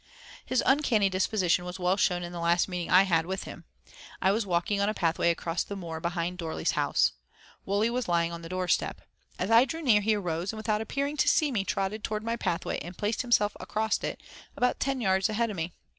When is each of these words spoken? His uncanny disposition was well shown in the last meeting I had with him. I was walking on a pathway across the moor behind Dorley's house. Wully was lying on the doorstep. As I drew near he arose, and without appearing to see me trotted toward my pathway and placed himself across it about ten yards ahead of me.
His 0.43 0.63
uncanny 0.65 1.09
disposition 1.11 1.63
was 1.63 1.77
well 1.77 1.95
shown 1.95 2.23
in 2.23 2.31
the 2.31 2.39
last 2.39 2.67
meeting 2.67 2.89
I 2.89 3.03
had 3.03 3.27
with 3.27 3.43
him. 3.43 3.65
I 4.19 4.31
was 4.31 4.47
walking 4.47 4.81
on 4.81 4.89
a 4.89 4.95
pathway 4.95 5.29
across 5.29 5.61
the 5.63 5.75
moor 5.75 5.99
behind 5.99 6.39
Dorley's 6.39 6.71
house. 6.71 7.11
Wully 7.65 7.87
was 7.91 8.07
lying 8.07 8.31
on 8.31 8.41
the 8.41 8.49
doorstep. 8.49 9.01
As 9.37 9.51
I 9.51 9.63
drew 9.63 9.83
near 9.83 10.01
he 10.01 10.15
arose, 10.15 10.51
and 10.53 10.57
without 10.57 10.81
appearing 10.81 11.17
to 11.17 11.27
see 11.29 11.51
me 11.51 11.63
trotted 11.63 12.03
toward 12.03 12.23
my 12.23 12.35
pathway 12.35 12.79
and 12.79 12.97
placed 12.97 13.21
himself 13.21 13.55
across 13.59 14.03
it 14.03 14.19
about 14.57 14.79
ten 14.79 15.01
yards 15.01 15.29
ahead 15.29 15.51
of 15.51 15.55
me. 15.55 15.71